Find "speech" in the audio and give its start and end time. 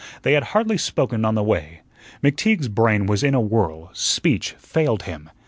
3.93-4.53